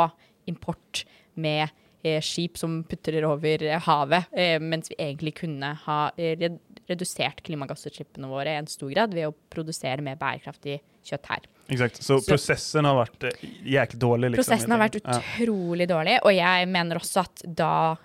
[0.50, 1.02] import
[1.34, 1.80] med eh,
[2.24, 6.48] skip som putrer over eh, havet, eh, mens vi egentlig kunne ha eh,
[6.88, 11.46] redusert klimagassutslippene våre i en stor grad ved å produsere mer bærekraftig kjøtt her.
[11.72, 13.30] Exakt, så, Så- prosessen har vært
[13.64, 14.30] jæklig dårlig?
[14.34, 17.96] Liksom, Prosessen har vært utrolig utrolig dårlig, og jeg mener også at da,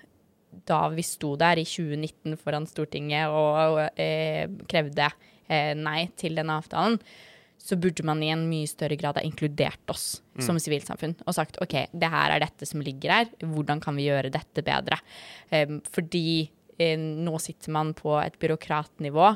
[0.70, 5.10] da vi sto der i 2019 foran Stortinget og, og eh, krevde
[5.50, 7.00] eh, nei til denne avtalen,
[7.60, 10.44] så burde man i en mye større grad ha inkludert oss mm.
[10.46, 14.08] som sivilsamfunn og sagt OK, det her er dette som ligger her, hvordan kan vi
[14.08, 15.00] gjøre dette bedre?
[15.52, 19.28] Um, fordi um, nå sitter man på et byråkratnivå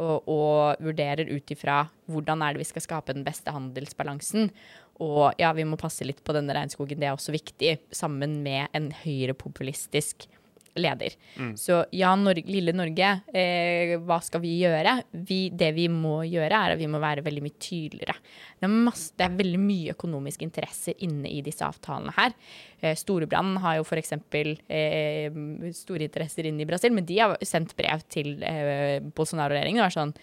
[0.00, 4.52] og, og vurderer ut ifra hvordan er det vi skal skape den beste handelsbalansen.
[5.00, 8.68] Og ja, vi må passe litt på denne regnskogen, det er også viktig, sammen med
[8.76, 10.28] en høyrepopulistisk
[10.78, 11.14] leder.
[11.36, 11.52] Mm.
[11.58, 14.96] Så ja, Norge, lille Norge, eh, hva skal vi gjøre?
[15.26, 18.16] Vi, det vi må gjøre, er at vi må være veldig mye tydeligere.
[18.60, 22.36] Det er, masse, det er veldig mye økonomiske interesser inne i disse avtalene her.
[22.80, 24.14] Eh, Storebrand har jo f.eks.
[24.14, 25.40] Eh,
[25.76, 29.98] store interesser inne i Brasil, men de har sendt brev til eh, Bolsonaro-regjeringen og er
[29.98, 30.16] sånn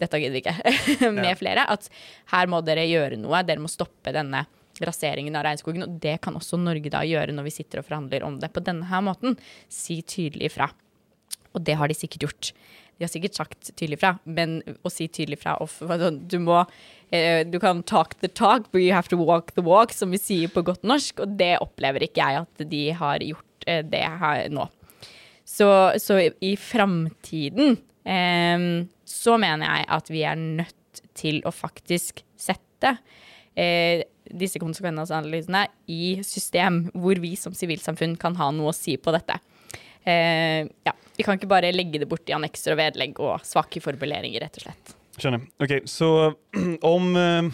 [0.00, 1.38] dette gidder vi ikke, med ja.
[1.38, 1.68] flere.
[1.70, 1.86] At
[2.32, 3.44] her må dere gjøre noe.
[3.46, 4.42] Dere må stoppe denne
[4.82, 5.86] raseringen av regnskogen.
[5.86, 8.62] Og det kan også Norge da gjøre når vi sitter og forhandler om det på
[8.64, 9.38] denne her måten.
[9.72, 10.70] Si tydelig ifra.
[11.54, 12.54] Og det har de sikkert gjort.
[12.94, 15.56] De har sikkert sagt tydelig fra, men å si tydelig fra
[16.30, 16.60] Du må
[17.10, 20.20] eh, Du kan talk the talk, but you have to walk the walk, som vi
[20.22, 24.04] sier på godt norsk, og det opplever ikke jeg at de har gjort eh, det
[24.22, 24.68] her nå.
[25.44, 25.68] Så,
[26.00, 32.22] så i, i framtiden eh, så mener jeg at vi er nødt til å faktisk
[32.38, 32.96] sette
[33.58, 39.12] eh, disse konsekvensanalysene i system hvor vi som sivilsamfunn kan ha noe å si på
[39.14, 39.38] dette.
[40.04, 43.82] Eh, ja, vi kan ikke bare legge det bort i annekser og vedlegg og svake
[43.84, 44.96] formuleringer, rett og slett.
[45.20, 45.46] Skjønner.
[45.62, 46.08] Ok, Så
[46.94, 47.48] om, eh,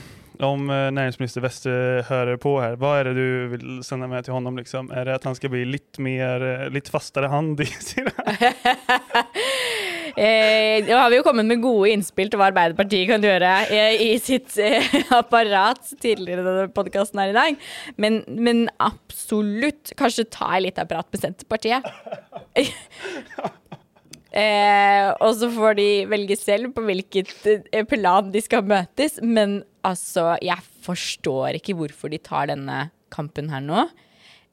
[0.47, 1.75] om eh, næringsminister Vestre
[2.09, 4.49] hører på her, hva er det du vil sende med til ham?
[4.57, 4.91] Liksom?
[4.97, 8.15] Er det at han skal bli litt mer, eh, litt fastere hand i sine
[10.17, 14.11] Eh, har vi jo kommet med gode innspill til hva Arbeiderpartiet kan gjøre eh, i
[14.23, 14.87] sitt eh,
[15.21, 17.65] apparat tidligere i denne podkasten her i dag.
[18.01, 21.87] Men, men, absolutt kanskje ta en liten prat med Senterpartiet.
[24.43, 29.21] eh, og så får de velge selv på hvilket eh, plan de skal møtes.
[29.23, 33.89] Men altså, jeg forstår ikke hvorfor de tar denne kampen her nå.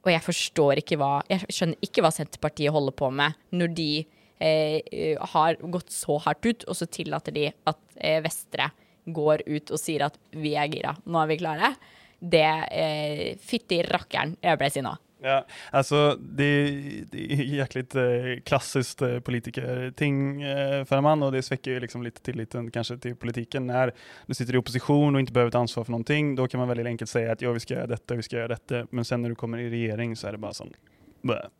[0.06, 3.90] Og jeg forstår ikke hva Jeg skjønner ikke hva Senterpartiet holder på med når de
[4.38, 8.70] har gått så hardt ut, og så tillater de at eh, Vestre
[9.08, 11.74] går ut og sier at vi er gira, nå er vi klare.
[12.18, 14.96] Det eh, Fytti rakkeren, jeg ble sinna.
[15.20, 21.42] Ja, altså det, det är klassisk eh, eh, politikerting eh, för en mann, og det
[21.42, 23.66] svekker liksom litt tilliten kanskje til politikken.
[23.66, 23.90] Når
[24.26, 26.92] du sitter i opposisjon og ikke behøver ta ansvar for noe, da kan man veldig
[26.92, 29.34] enkelt si at ja, vi skal gjøre dette, vi skal gjøre dette, Men sen når
[29.34, 30.74] du kommer i regjering, så er det bare sånn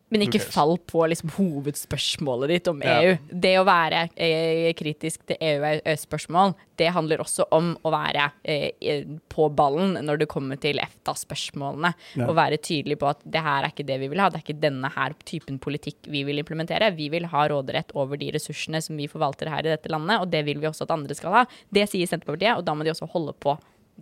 [0.09, 3.11] men ikke fall på liksom hovedspørsmålet ditt om EU.
[3.13, 3.39] Ja.
[3.45, 9.49] Det å være eh, kritisk til EU-spørsmål, det handler også om å være eh, på
[9.53, 11.93] ballen når det kommer til EFTA-spørsmålene.
[12.17, 12.29] Ja.
[12.29, 14.47] Og være tydelig på at det her er ikke det vi vil ha, det er
[14.47, 16.95] ikke denne her typen politikk vi vil implementere.
[16.97, 20.33] Vi vil ha råderett over de ressursene som vi forvalter her i dette landet, og
[20.33, 21.45] det vil vi også at andre skal ha.
[21.75, 23.59] Det sier Senterpartiet, og da må de også holde på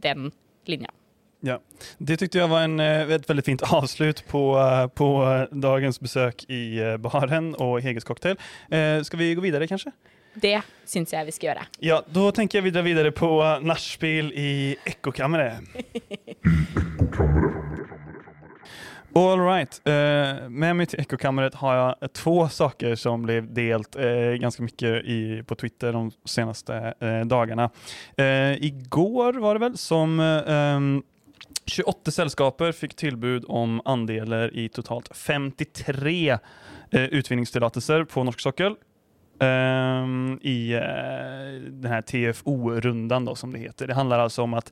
[0.07, 0.31] den
[0.71, 0.93] linja.
[1.41, 1.61] Ja,
[1.99, 6.01] Det tyckte jag var en, eh, ett väldigt fint avslut på, eh, på eh, dagens
[6.01, 8.37] besök i baren och Heges cocktail.
[9.05, 9.91] Ska vi gå vidare kanske?
[10.35, 11.67] Det syns jeg vi skal gjøre.
[11.81, 13.29] Ja, Da tenker jeg vi drar videre på
[13.63, 15.65] nachspiel i Ekkokammeret.
[19.17, 19.81] All right.
[20.53, 25.57] med meg til Ekkokammeret har jeg to saker som ble delt ganske mye mycket på
[25.57, 27.25] Twitter de seneste dagene.
[27.25, 27.71] dagarna.
[28.21, 31.01] Eh, igår var det vel som ehm,
[31.67, 36.39] 28 selskaper fikk tilbud om andeler i totalt 53 eh,
[36.91, 38.77] utvinningstillatelser på norsk sokkel.
[39.39, 43.87] Um, i uh, den här TFO-rundan som det heter.
[43.87, 44.63] Det handler altså om å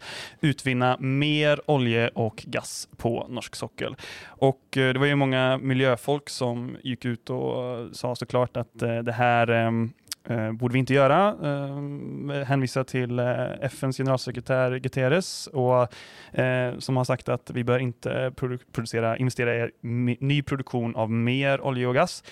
[0.40, 3.92] utvinne mer olje og gass på norsk sokkel.
[4.40, 8.72] Og uh, det var jo mange miljøfolk som gikk ut og sa så klart at
[8.80, 9.90] uh, det her um,
[10.28, 11.36] eh, borde vi inte göra.
[11.42, 15.94] Eh, hänvisa till eh, FNs generalsekretär Guterres och,
[16.38, 19.70] eh, som har sagt att vi bör inte produ producera, investera i
[20.20, 22.22] ny produktion av mer olje og gass.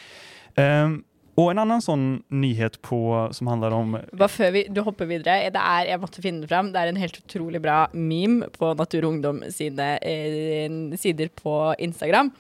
[0.55, 1.03] Ehm,
[1.33, 2.99] og en annen sånn nyhet på,
[3.33, 5.49] som handler om Bare vi, du hopper videre.
[5.55, 6.73] Det er, jeg måtte finne det fram.
[6.75, 10.69] Det er en helt utrolig bra meme på Natur og Ungdom sine eh,
[11.01, 12.35] sider på Instagram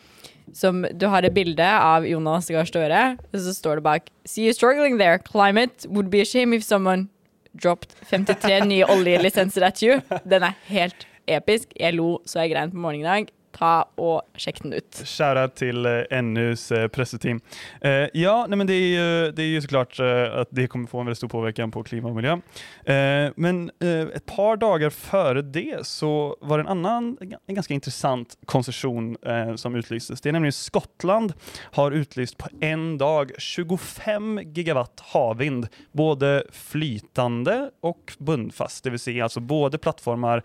[0.52, 3.02] som Du har et bilde av Jonas Gahr Støre,
[3.33, 5.18] og så står det bak See you struggling there.
[5.18, 7.09] Climate would be a shame if someone
[7.55, 10.00] dropped 53 nye oljelisenser at you.
[10.24, 11.72] Den er helt episk.
[11.78, 13.33] Jeg lo så jeg grein på morgenen i dag.
[13.54, 15.02] Ta og sjekk den ut.
[15.08, 17.40] Kjære til eh, NUs eh, presseteam.
[17.80, 20.90] Eh, ja, nei, men det er, jo, det er jo så klart at det kommer
[20.90, 22.38] få en veldig stor påverkan på klima og miljø.
[22.84, 27.74] Eh, men eh, et par dager før det så var det en annen en ganske
[27.74, 30.22] interessant konsesjon eh, som utlystes.
[30.22, 31.34] Det er nemlig Skottland
[31.76, 39.40] har utlyst på en dag 25 gigawatt havvind, både flytende og bundfast, det Si, altså
[39.40, 40.44] både plattformer,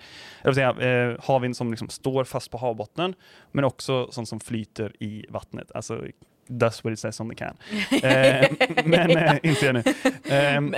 [0.55, 2.61] si, eh, havvind som liksom står fast på
[2.97, 3.15] havbottnen,
[3.51, 5.71] men också sånt som flyter i vattnet.
[5.75, 6.05] Alltså
[6.49, 7.57] that's what it says on the can.
[8.03, 8.49] Eh,
[8.85, 9.83] men, eh, inte jag nu.
[10.23, 10.73] Eh, men,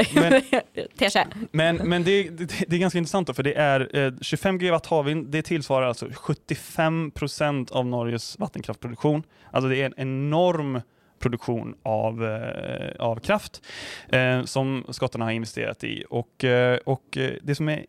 [1.52, 4.86] men, men det, det, det är ganska intressant då, för det är eh, 25 gigawatt
[4.86, 9.24] havvind, det tillsvarar alltså 75 procent av Norges vattenkraftproduktion.
[9.52, 10.82] Alltså det är en enorm
[11.20, 13.62] produktion av, eh, av kraft
[14.10, 16.06] eh, som skottarna har investerat i.
[16.10, 17.86] Och, eh, och det som är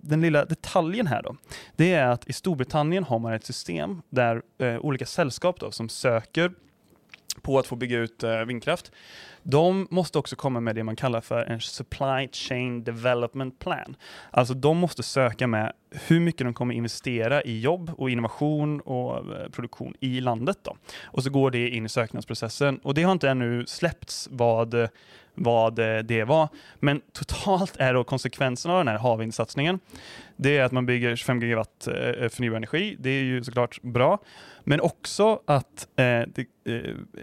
[0.00, 1.36] den lilla detaljen här då,
[1.76, 4.02] det är att i Storbritannien har man ett system
[4.58, 6.52] eh, olika sällskap då, som söker
[7.42, 8.92] på att få bygga ut eh, vindkraft,
[9.42, 13.96] de måste också komma med det man kallar för en supply chain development plan.
[14.30, 19.16] Alltså de måste söka med hur mycket de kommer investera i jobb och innovation och
[19.16, 20.58] eh, produktion i landet.
[20.62, 20.76] Då.
[21.04, 24.88] Och så går det in i söknadsprocessen och det har inte ännu släppts vad,
[25.34, 26.48] vad det var.
[26.80, 29.80] Men totalt är då konsekvensen av den här havvindsatsningen,
[30.36, 32.96] det är att man bygger 25 gigawatt eh, förnybar energi.
[32.98, 34.18] Det är ju såklart bra.
[34.64, 36.26] Men också att eh, eh,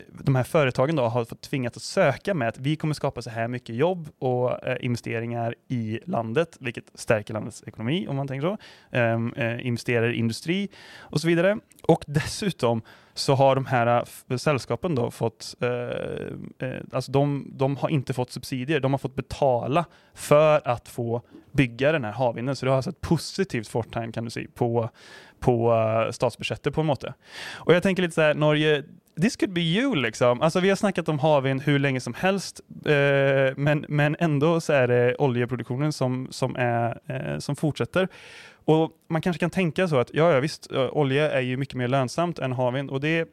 [0.07, 3.29] de här företagen då har fått tvingat att söka med att vi kommer skapa så
[3.29, 8.57] här mycket jobb och investeringar i landet, vilket stärker landets ekonomi om man tänker så.
[8.97, 10.69] Ehm, eh, investerar i industri
[10.99, 11.57] och så vidare.
[11.83, 12.81] Och dessutom
[13.19, 17.89] så har de här selskapene f- sällskapen då fått, eh, eh, alltså de, de har
[17.89, 22.55] inte fått subsidier, de har fått betala för att få bygga den här havvinden.
[22.55, 24.89] Så det har alltså ett positivt fortegn kan du si, på,
[25.39, 27.13] på uh, statsbudsjettet på en måte.
[27.55, 28.83] Och jag tänker lite så Norge,
[29.21, 30.41] this could be you liksom.
[30.41, 34.73] Alltså vi har snackat om havvind hur länge som helst, eh, men, men ändå så
[34.73, 38.07] är det oljeproduktionen som, som, eh, som fortsätter.
[38.69, 41.87] Och man kanske kan tänka så att ja, ja visst, olja är ju mycket mer
[41.87, 43.27] lönsamt än havvind och det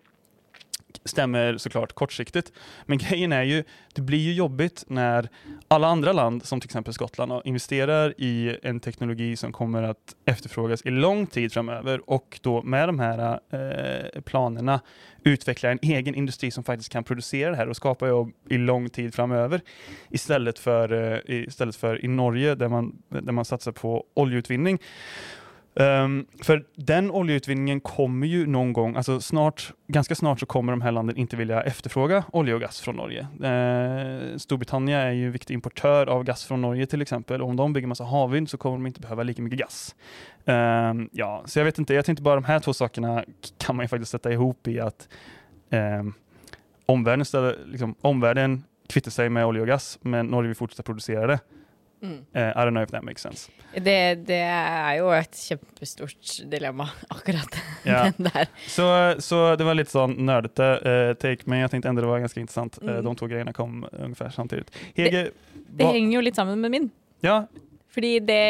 [1.04, 2.52] stämmer såklart kortsiktigt.
[2.86, 5.28] Men grejen är ju, det blir ju jobbigt när
[5.68, 10.82] alla andra land, som till exempel Skottland, investerar i en teknologi som kommer att efterfrågas
[10.86, 14.80] i lång tid framöver och då med de här eh, planerna
[15.22, 18.88] utvecklar en egen industri som faktiskt kan producera det här och skapa jobb i lång
[18.88, 19.60] tid framöver.
[20.10, 24.78] Istället för, eh, istället för i Norge där man, där man satsar på oljeutvinning.
[25.80, 30.80] Ehm, för den oljeutvinningen kommer ju någon gång, alltså snart, ganska snart så kommer de
[30.80, 33.20] här länderna inte vilja efterfråga olja och gas från Norge.
[33.20, 37.42] Uh, Storbritannien är ju en viktig importör av gas från Norge till exempel.
[37.42, 39.94] Om de bygger massa havvind så kommer de inte behöva lika mycket gas.
[40.44, 43.24] Um, ja, så jag vet inte, jag tänkte bara de här två sakerna
[43.58, 45.08] kan man ju faktiskt sätta ihop i att
[45.70, 46.14] um,
[46.86, 51.26] omvärlden, ställer, liksom, omvärlden kvittar sig med olja och gas, men Norge vill fortsätta producera
[51.26, 51.38] det.
[52.02, 52.18] Mm.
[52.36, 53.48] Uh, I don't know if that makes sense.
[53.72, 57.56] Det, det er jo et kjempestort dilemma, akkurat
[57.86, 58.10] yeah.
[58.18, 58.48] den der.
[58.68, 58.86] Så,
[59.24, 62.78] så det var litt sånn nerdete uh, take, men jeg tenkte det var ganske interessant.
[62.82, 63.04] Eh, Mm.
[63.08, 64.66] de to greiene kom ungefär samtidig.
[64.96, 66.90] Hege, Det det henger jo litt sammen med min.
[67.24, 67.46] ja,
[67.96, 68.42] Fordi det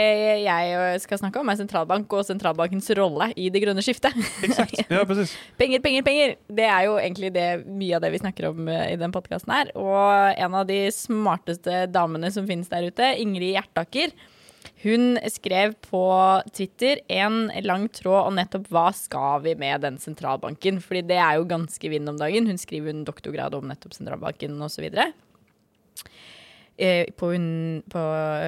[0.43, 4.17] jeg skal snakke om, er sentralbank og sentralbankens rolle i det grønne skiftet.
[4.43, 4.81] exakt.
[4.97, 5.35] Ja, precis.
[5.61, 6.33] Penger, penger, penger!
[6.51, 9.53] Det er jo egentlig det, mye av det vi snakker om eh, i den podkasten
[9.55, 9.71] her.
[9.79, 14.15] Og en av de smarteste damene som finnes der ute, Ingrid Hjertaker,
[14.83, 16.03] hun skrev på
[16.55, 20.83] Twitter en lang tråd om nettopp hva skal vi med den sentralbanken.
[20.83, 22.51] Fordi det er jo ganske vind om dagen.
[22.51, 24.91] Hun skriver en doktorgrad om nettopp sentralbanken osv.
[24.91, 25.15] Eh,
[26.77, 27.47] på, un
[27.89, 28.01] på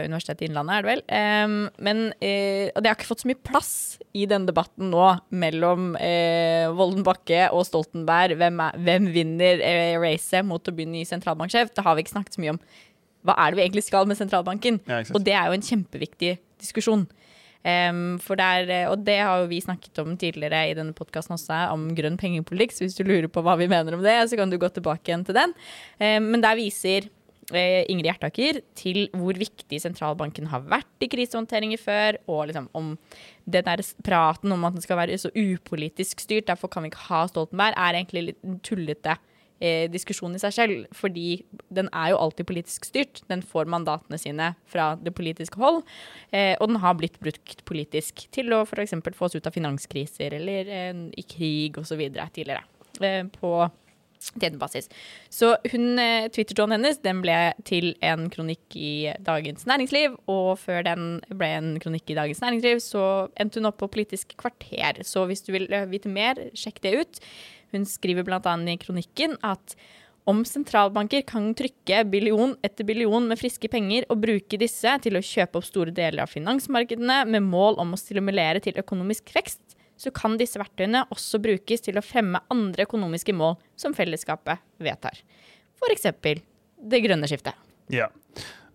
[0.04, 1.02] Universitetet i Innlandet, er det vel.
[1.08, 3.70] Um, men uh, Og det har ikke fått så mye plass
[4.12, 8.36] i denne debatten nå mellom uh, Volden Bakke og Stoltenberg.
[8.40, 11.72] Hvem, er, hvem vinner uh, racet mot å begynne i sentralbanksjef?
[11.72, 12.60] Det har vi ikke snakket så mye om.
[13.26, 14.82] Hva er det vi egentlig skal med sentralbanken?
[14.88, 15.00] Ja.
[15.16, 17.08] Og det er jo en kjempeviktig diskusjon.
[17.66, 21.34] Um, for der, eh, og det har jo vi snakket om tidligere i denne podkasten
[21.34, 22.72] også, om grønn pengepolitikk.
[22.72, 25.10] Så hvis du lurer på hva vi mener om det, så kan du gå tilbake
[25.10, 25.54] igjen til den.
[25.98, 27.10] Um, men der viser eh,
[27.48, 32.90] Ingrid Hjertaker til hvor viktig sentralbanken har vært i krisehåndteringer før, og liksom om
[33.48, 37.08] den der praten om at den skal være så upolitisk styrt, derfor kan vi ikke
[37.08, 39.16] ha Stoltenberg, er egentlig litt tullete
[39.60, 40.86] eh, diskusjon i seg selv.
[40.96, 41.42] Fordi
[41.74, 43.22] den er jo alltid politisk styrt.
[43.30, 45.82] Den får mandatene sine fra det politiske hold.
[46.30, 48.96] Eh, og den har blitt brukt politisk til å f.eks.
[49.08, 52.08] få oss ut av finanskriser eller eh, i krig osv.
[52.08, 52.64] tidligere.
[53.00, 53.52] Eh, på
[54.58, 54.88] basis.
[55.30, 60.82] Så hun, eh, Twitter-tråden hennes den ble til en kronikk i Dagens Næringsliv, og før
[60.84, 65.02] den ble en kronikk i Dagens Næringsliv, så endte hun opp på Politisk kvarter.
[65.04, 67.20] Så hvis du vil eh, vite mer, sjekk det ut.
[67.72, 68.40] Hun skriver bl.a.
[68.40, 69.76] i kronikken at
[70.28, 75.24] om sentralbanker kan trykke billion etter billion med friske penger og bruke disse til å
[75.24, 79.62] kjøpe opp store deler av finansmarkedene med mål om å stimulere til økonomisk vekst,
[79.98, 85.18] så kan disse verktøyene også brukes til å fremme andre økonomiske mål som fellesskapet vedtar.
[85.78, 86.06] F.eks.
[86.78, 87.58] det grønne skiftet.
[87.92, 88.08] Ja.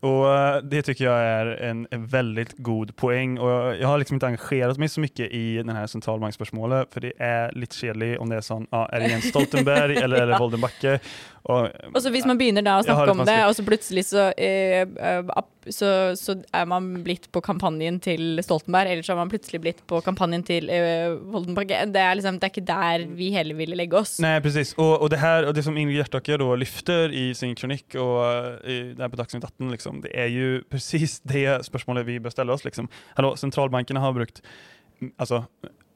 [0.03, 3.39] Och eh, Det tycker jag är en, en väldigt god poäng.
[3.39, 7.13] Och jag har liksom inte engagerat mig så mycket i den här centralbanksspörsmålet, för det
[7.17, 10.39] är lite kjedelig om det är sånn, ja, er det Jens Stoltenberg eller eller det
[10.39, 10.99] Voldenbacke?
[11.43, 14.29] Og, og så Hvis man begynner da å snakke om det, og så plutselig så,
[14.37, 15.23] eh, eh
[15.69, 15.89] så,
[16.19, 20.01] så, er man blitt på kampanjen til Stoltenberg, eller så er man plutselig blitt på
[20.05, 21.83] kampanjen til uh, Voldenbacke.
[21.93, 24.17] Det er liksom, det er ikke der vi heller ville legge oss.
[24.23, 24.73] Nei, precis.
[24.77, 28.65] Og, og, det her, og det som Ingrid Hjertaker da lyfter i sin kronikk, og
[28.67, 32.55] i, der på Dagsnytt 18, liksom, det er jo precis det spørsmålet vi bør stelle
[32.55, 32.65] oss.
[32.67, 32.91] Liksom.
[33.17, 34.43] Hallå, sentralbankene har brukt
[35.17, 35.43] altså,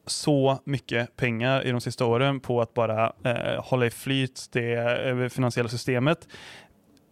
[0.08, 4.76] så mycket pengar i de siste åren på att bara eh, hålla i flyt det
[4.76, 6.28] finansielle finansiella systemet.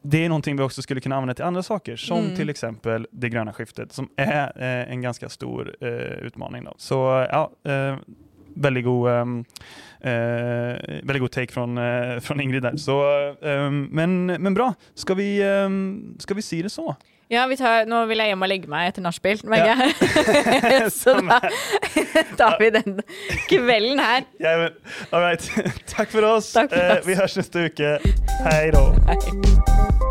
[0.08, 2.36] Det är någonting vi också skulle kunna använda till andra saker, som mm.
[2.36, 5.88] till exempel det gröna skiftet, som är eh, en ganska stor eh,
[6.26, 6.64] utmaning.
[6.64, 6.74] Då.
[6.76, 7.96] Så ja, eh,
[8.54, 9.24] väldigt god, eh,
[11.02, 11.78] väldigt god take från,
[12.20, 12.76] från Ingrid där.
[12.76, 13.02] Så,
[13.42, 16.96] ehm, men, men bra, ska vi, ehm, ska vi si det så?
[17.26, 19.74] Ja, tar, nå vil jeg hjem og legge meg etter nachspiel, ja.
[21.00, 21.40] så da
[22.38, 23.00] tar vi den
[23.50, 24.28] kvelden her.
[24.38, 24.78] Ja, men,
[25.10, 25.50] all right.
[25.96, 26.52] Takk for oss.
[26.54, 27.02] Takk for eh, oss.
[27.02, 27.96] Eh, vi høres neste uke.
[28.46, 30.05] Hei da.